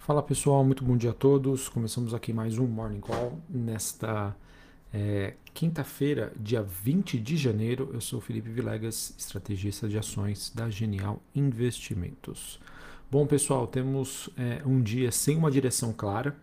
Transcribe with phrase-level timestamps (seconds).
[0.00, 1.68] Fala pessoal, muito bom dia a todos.
[1.68, 4.34] Começamos aqui mais um Morning Call nesta
[4.94, 7.90] é, quinta-feira, dia 20 de janeiro.
[7.92, 12.58] Eu sou Felipe Vilegas, estrategista de ações da Genial Investimentos.
[13.10, 16.34] Bom pessoal, temos é, um dia sem uma direção clara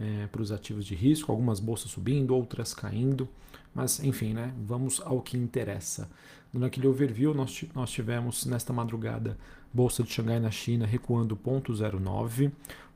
[0.00, 3.28] é, para os ativos de risco, algumas bolsas subindo, outras caindo,
[3.74, 4.54] mas enfim, né?
[4.64, 6.10] Vamos ao que interessa.
[6.50, 9.36] Naquele overview, nós, nós tivemos nesta madrugada
[9.72, 12.52] Bolsa de Xangai na China recuando 0,09,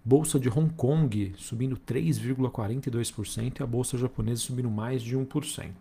[0.08, 5.72] Bolsa de Hong Kong subindo 3,42% e a bolsa japonesa subindo mais de 1%.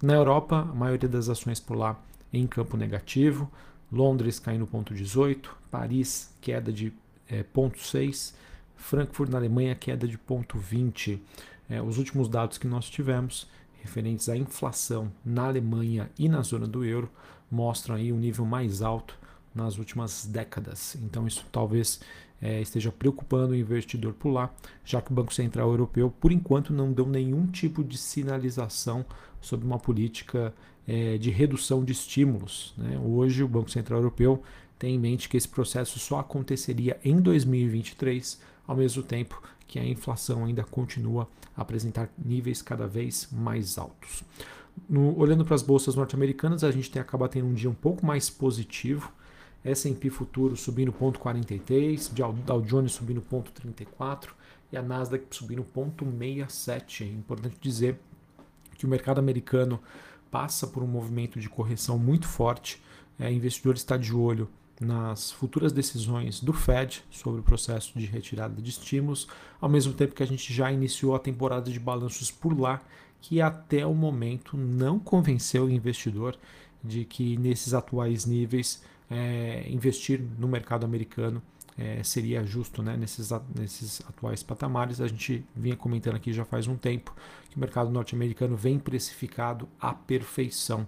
[0.00, 2.00] Na Europa, a maioria das ações por lá
[2.32, 3.50] em campo negativo.
[3.92, 6.94] Londres caindo 0,18, Paris queda de
[7.28, 8.32] é, 0,6,
[8.74, 11.18] Frankfurt na Alemanha queda de 0,20.
[11.68, 13.46] É, os últimos dados que nós tivemos
[13.82, 17.10] referentes à inflação na Alemanha e na zona do euro
[17.50, 19.14] mostram aí um nível mais alto
[19.54, 20.96] nas últimas décadas.
[21.02, 22.00] Então isso talvez
[22.40, 24.52] é, esteja preocupando o investidor por lá,
[24.84, 29.04] já que o Banco Central Europeu, por enquanto, não deu nenhum tipo de sinalização
[29.40, 30.54] sobre uma política
[30.86, 32.74] é, de redução de estímulos.
[32.76, 32.98] Né?
[33.04, 34.42] Hoje, o Banco Central Europeu
[34.78, 39.84] tem em mente que esse processo só aconteceria em 2023, ao mesmo tempo que a
[39.84, 44.24] inflação ainda continua a apresentar níveis cada vez mais altos.
[44.88, 48.06] No, olhando para as bolsas norte-americanas, a gente tem, acaba tendo um dia um pouco
[48.06, 49.12] mais positivo.
[49.64, 52.12] S&P futuro subindo 0,43,
[52.44, 54.30] Dow Jones subindo 0,34
[54.72, 57.02] e a Nasdaq subindo 0,67.
[57.02, 57.98] É importante dizer
[58.76, 59.80] que o mercado americano
[60.30, 62.82] passa por um movimento de correção muito forte.
[63.18, 64.48] É, o investidor está de olho
[64.80, 69.26] nas futuras decisões do Fed sobre o processo de retirada de estímulos,
[69.60, 72.80] ao mesmo tempo que a gente já iniciou a temporada de balanços por lá,
[73.20, 76.36] que até o momento não convenceu o investidor
[76.84, 81.42] de que nesses atuais níveis é, investir no mercado americano
[81.78, 85.00] é, seria justo né, nesses, nesses atuais patamares.
[85.00, 87.14] A gente vinha comentando aqui já faz um tempo
[87.48, 90.86] que o mercado norte-americano vem precificado à perfeição.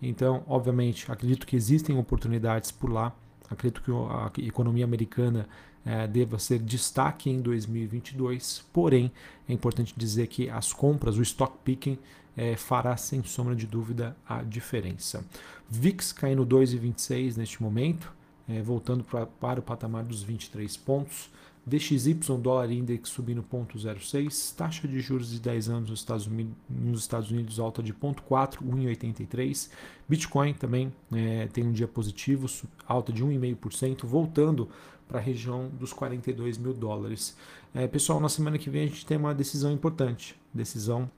[0.00, 3.14] Então, obviamente, acredito que existem oportunidades por lá.
[3.48, 5.48] Acredito que a economia americana
[5.86, 9.10] é, deva ser destaque em 2022, porém,
[9.48, 11.96] é importante dizer que as compras, o stock picking,
[12.36, 15.24] é, fará sem sombra de dúvida a diferença.
[15.68, 18.12] VIX caindo 2,26 neste momento,
[18.48, 21.30] é, voltando pra, para o patamar dos 23 pontos.
[21.68, 27.00] DXY, dólar index subindo 0,06, taxa de juros de 10 anos nos Estados Unidos, nos
[27.00, 29.68] Estados Unidos alta de 0,4, 1,83.
[30.08, 32.46] Bitcoin também é, tem um dia positivo,
[32.86, 34.68] alta de 1,5%, voltando
[35.08, 37.36] para a região dos 42 mil dólares.
[37.74, 41.10] É, pessoal, na semana que vem a gente tem uma decisão importante, decisão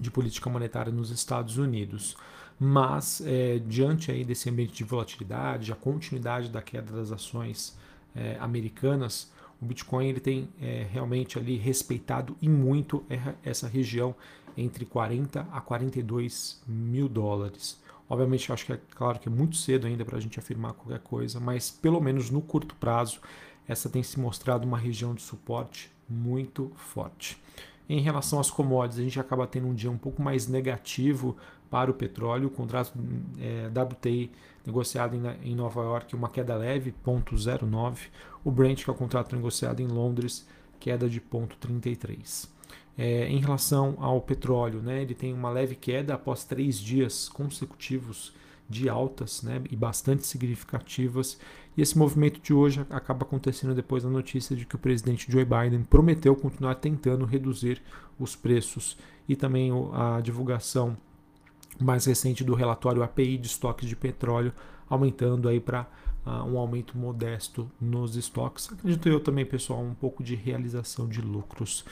[0.00, 2.16] de política monetária nos Estados Unidos.
[2.58, 7.76] Mas, é, diante aí desse ambiente de volatilidade, a continuidade da queda das ações
[8.14, 13.04] é, americanas, o Bitcoin ele tem é, realmente ali respeitado e muito
[13.44, 14.14] essa região
[14.56, 17.80] entre 40 a 42 mil dólares.
[18.08, 21.00] Obviamente, acho que é claro que é muito cedo ainda para a gente afirmar qualquer
[21.00, 23.20] coisa, mas pelo menos no curto prazo,
[23.68, 27.38] essa tem se mostrado uma região de suporte muito forte.
[27.88, 31.36] Em relação às commodities, a gente acaba tendo um dia um pouco mais negativo
[31.70, 32.48] para o petróleo.
[32.48, 32.92] O contrato
[33.38, 34.30] é, WTI
[34.66, 38.08] negociado em, em, Nova York, uma queda leve, 0,09.
[38.44, 40.46] O Brent, que é o contrato negociado em Londres,
[40.78, 42.48] queda de 0,33.
[42.96, 48.34] É, em relação ao petróleo, né, ele tem uma leve queda após três dias consecutivos
[48.68, 51.38] de altas né, e bastante significativas.
[51.76, 55.44] E esse movimento de hoje acaba acontecendo depois da notícia de que o presidente Joe
[55.44, 57.80] Biden prometeu continuar tentando reduzir
[58.18, 60.96] os preços e também a divulgação
[61.80, 64.52] mais recente do relatório API de estoques de petróleo,
[64.88, 65.86] aumentando aí para
[66.26, 68.72] uh, um aumento modesto nos estoques.
[68.72, 71.84] Acredito eu também, pessoal, um pouco de realização de lucros.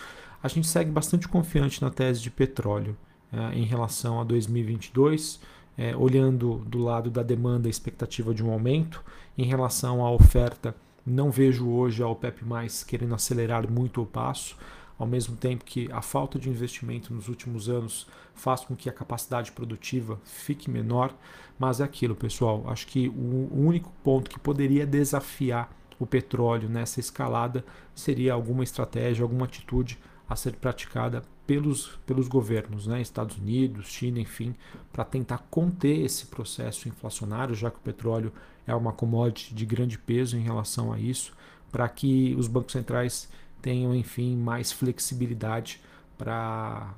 [0.43, 2.97] A gente segue bastante confiante na tese de petróleo
[3.33, 5.41] uh, em relação a 2022
[5.77, 9.03] é, olhando do lado da demanda, a expectativa de um aumento.
[9.37, 14.57] Em relação à oferta, não vejo hoje a OPEP mais querendo acelerar muito o passo,
[14.99, 18.93] ao mesmo tempo que a falta de investimento nos últimos anos faz com que a
[18.93, 21.15] capacidade produtiva fique menor.
[21.59, 22.65] Mas é aquilo, pessoal.
[22.67, 27.65] Acho que o único ponto que poderia desafiar o petróleo nessa escalada
[27.95, 29.99] seria alguma estratégia, alguma atitude
[30.29, 34.55] a ser praticada pelos, pelos governos, né, Estados Unidos, China, enfim,
[34.93, 38.33] para tentar conter esse processo inflacionário, já que o petróleo
[38.67, 41.33] é uma commodity de grande peso em relação a isso,
[41.71, 43.29] para que os bancos centrais
[43.63, 45.81] tenham, enfim, mais flexibilidade
[46.19, 46.95] para,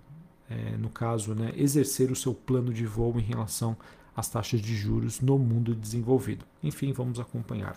[0.49, 3.77] é, no caso, né, exercer o seu plano de voo em relação
[4.17, 6.45] às taxas de juros no mundo desenvolvido.
[6.63, 7.77] Enfim, vamos acompanhar.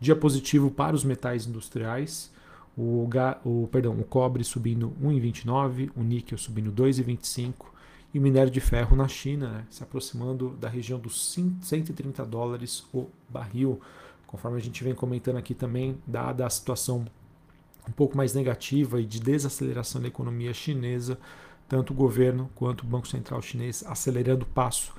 [0.00, 2.32] Dia positivo para os metais industriais.
[2.78, 3.08] O,
[3.44, 7.66] o, perdão, o cobre subindo 1,29, o níquel subindo 2,25
[8.14, 12.86] e o minério de ferro na China né, se aproximando da região dos 130 dólares
[12.94, 13.80] o barril,
[14.28, 17.04] conforme a gente vem comentando aqui também, dada a situação
[17.86, 21.18] um pouco mais negativa e de desaceleração da economia chinesa,
[21.68, 24.92] tanto o governo quanto o Banco Central chinês acelerando o passo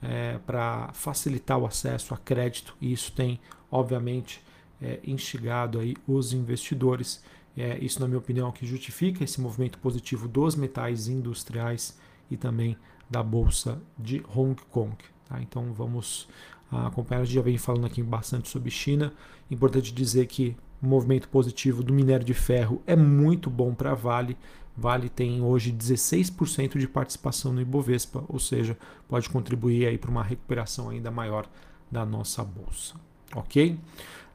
[0.00, 3.38] é, para facilitar o acesso a crédito, e isso tem,
[3.70, 4.42] obviamente,
[4.80, 7.22] é, instigado aí os investidores.
[7.56, 11.98] É, isso, na minha opinião, é que justifica esse movimento positivo dos metais industriais
[12.30, 12.76] e também
[13.08, 14.96] da Bolsa de Hong Kong.
[15.28, 15.40] Tá?
[15.40, 16.28] Então vamos
[16.70, 17.22] acompanhar.
[17.22, 19.12] A gente já vem falando aqui bastante sobre China.
[19.50, 23.94] Importante dizer que o movimento positivo do minério de ferro é muito bom para a
[23.94, 24.36] Vale.
[24.76, 28.76] Vale tem hoje 16% de participação no Ibovespa, ou seja,
[29.08, 31.48] pode contribuir aí para uma recuperação ainda maior
[31.90, 32.94] da nossa bolsa.
[33.34, 33.78] Ok?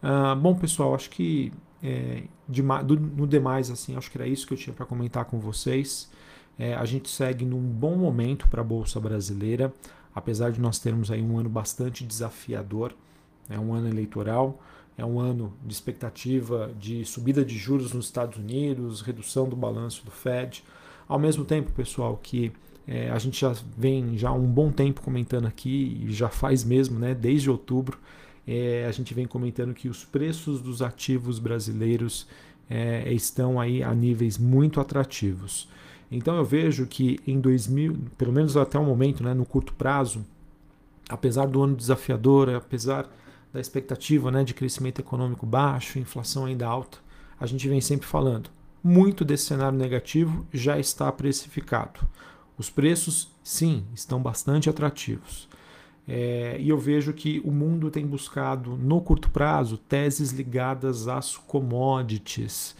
[0.03, 1.51] Uh, bom, pessoal, acho que
[1.83, 5.25] é, de, do, no demais, assim, acho que era isso que eu tinha para comentar
[5.25, 6.09] com vocês.
[6.57, 9.74] É, a gente segue num bom momento para a Bolsa Brasileira,
[10.13, 12.94] apesar de nós termos aí um ano bastante desafiador,
[13.50, 14.62] é um ano eleitoral,
[14.98, 20.06] é um ano de expectativa de subida de juros nos Estados Unidos, redução do balanço
[20.06, 20.63] do Fed.
[21.07, 22.51] Ao mesmo tempo, pessoal, que
[22.88, 27.00] é, a gente já vem já um bom tempo comentando aqui, e já faz mesmo,
[27.00, 27.98] né, desde outubro,
[28.47, 32.27] é, a gente vem comentando que os preços dos ativos brasileiros
[32.69, 35.67] é, estão aí a níveis muito atrativos.
[36.11, 40.25] Então eu vejo que em 2000, pelo menos até o momento, né, no curto prazo,
[41.09, 43.09] apesar do ano desafiador, apesar
[43.53, 46.97] da expectativa né, de crescimento econômico baixo, inflação ainda alta,
[47.39, 48.49] a gente vem sempre falando.
[48.83, 51.99] Muito desse cenário negativo já está precificado.
[52.57, 55.47] Os preços, sim, estão bastante atrativos.
[56.07, 61.38] É, e eu vejo que o mundo tem buscado, no curto prazo, teses ligadas às
[61.38, 62.75] commodities.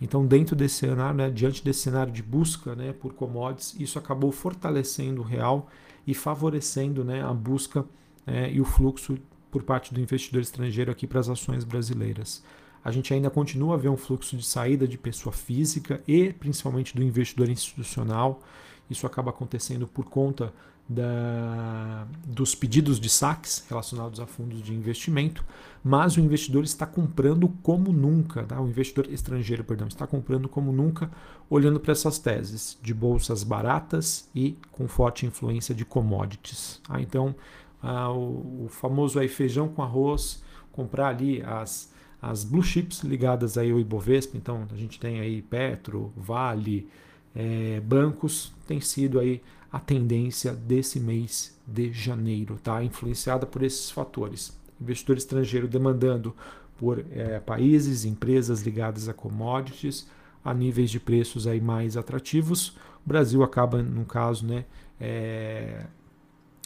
[0.00, 4.30] Então, dentro desse cenário, né, diante desse cenário de busca né, por commodities, isso acabou
[4.30, 5.68] fortalecendo o real
[6.06, 7.84] e favorecendo né, a busca
[8.26, 9.18] é, e o fluxo
[9.50, 12.44] por parte do investidor estrangeiro aqui para as ações brasileiras.
[12.84, 16.94] A gente ainda continua a ver um fluxo de saída de pessoa física e principalmente
[16.94, 18.40] do investidor institucional.
[18.88, 20.52] Isso acaba acontecendo por conta
[20.88, 25.44] da, dos pedidos de saques relacionados a fundos de investimento,
[25.82, 28.60] mas o investidor está comprando como nunca, tá?
[28.60, 31.10] o investidor estrangeiro, perdão, está comprando como nunca,
[31.50, 36.80] olhando para essas teses de bolsas baratas e com forte influência de commodities.
[36.86, 37.00] Tá?
[37.00, 37.34] Então,
[37.82, 40.42] ah, o, o, famoso aí feijão com arroz,
[40.72, 45.42] comprar ali as, as blue chips ligadas aí ao Ibovespa, então a gente tem aí
[45.42, 46.88] Petro, Vale,
[47.34, 49.42] é, bancos, tem sido aí
[49.76, 52.82] a tendência desse mês de janeiro, tá?
[52.82, 54.58] Influenciada por esses fatores.
[54.80, 56.34] Investidor estrangeiro demandando
[56.78, 60.08] por é, países, empresas ligadas a commodities,
[60.42, 62.68] a níveis de preços aí mais atrativos.
[63.04, 64.64] O Brasil acaba, no caso, né,
[64.98, 65.84] é,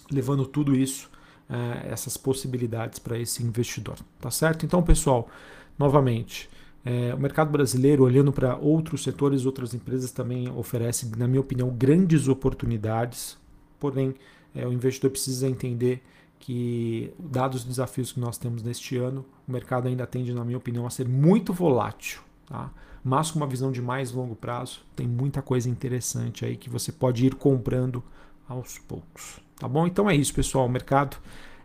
[0.08, 1.10] levando tudo isso,
[1.48, 4.64] é, essas possibilidades para esse investidor, tá certo?
[4.64, 5.28] Então, pessoal,
[5.76, 6.48] novamente,
[6.84, 11.68] é, o mercado brasileiro, olhando para outros setores, outras empresas, também oferece, na minha opinião,
[11.70, 13.36] grandes oportunidades.
[13.78, 14.14] Porém,
[14.54, 16.02] é, o investidor precisa entender
[16.38, 20.56] que, dados os desafios que nós temos neste ano, o mercado ainda tende, na minha
[20.56, 22.20] opinião, a ser muito volátil.
[22.46, 22.70] Tá?
[23.04, 26.90] Mas com uma visão de mais longo prazo, tem muita coisa interessante aí que você
[26.90, 28.02] pode ir comprando
[28.48, 29.38] aos poucos.
[29.58, 29.86] Tá bom?
[29.86, 30.64] Então é isso, pessoal.
[30.64, 31.18] O mercado,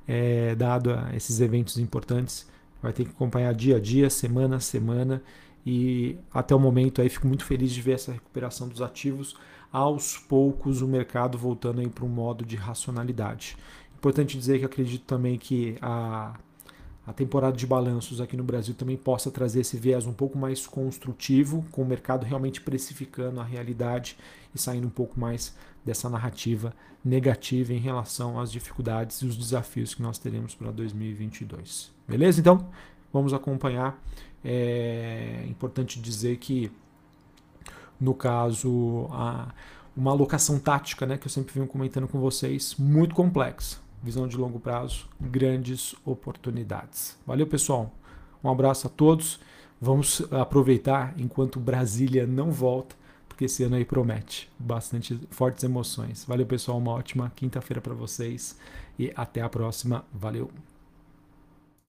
[0.05, 2.47] é, dado esses eventos importantes,
[2.85, 5.21] vai ter que acompanhar dia a dia, semana a semana.
[5.65, 9.35] E até o momento aí fico muito feliz de ver essa recuperação dos ativos.
[9.71, 13.57] Aos poucos o mercado voltando aí para um modo de racionalidade.
[13.97, 16.35] Importante dizer que acredito também que a,
[17.07, 20.67] a temporada de balanços aqui no Brasil também possa trazer esse viés um pouco mais
[20.67, 24.15] construtivo, com o mercado realmente precificando a realidade
[24.53, 26.73] e saindo um pouco mais dessa narrativa
[27.03, 31.91] negativa em relação às dificuldades e os desafios que nós teremos para 2022.
[32.07, 32.39] Beleza?
[32.39, 32.67] Então,
[33.13, 34.01] vamos acompanhar.
[34.43, 36.71] É importante dizer que,
[37.99, 39.53] no caso, a,
[39.95, 43.77] uma alocação tática, né, que eu sempre venho comentando com vocês, muito complexa.
[44.01, 47.17] Visão de longo prazo, grandes oportunidades.
[47.25, 47.91] Valeu, pessoal.
[48.43, 49.39] Um abraço a todos.
[49.79, 52.95] Vamos aproveitar enquanto Brasília não volta
[53.35, 56.23] porque esse ano aí promete bastante fortes emoções.
[56.23, 58.57] Valeu, pessoal, uma ótima quinta-feira para vocês
[58.97, 60.05] e até a próxima.
[60.13, 60.49] Valeu.